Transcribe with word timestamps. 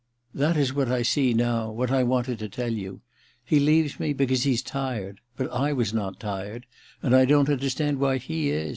* 0.21 0.33
That 0.41 0.57
is 0.57 0.73
what 0.73 0.91
I 0.91 1.03
see 1.03 1.31
now... 1.31 1.69
what 1.69 1.91
I 1.91 2.01
wanted 2.01 2.39
to 2.39 2.49
tell 2.49 2.73
you. 2.73 3.01
He 3.45 3.59
leaves 3.59 3.99
me 3.99 4.13
because 4.13 4.41
he's 4.45 4.63
tired... 4.63 5.19
but 5.37 5.51
/ 5.75 5.75
was 5.77 5.93
not 5.93 6.19
tired; 6.19 6.65
and 7.03 7.15
I 7.15 7.25
don't 7.25 7.49
understand 7.49 7.99
why 7.99 8.17
he 8.17 8.49
is. 8.49 8.69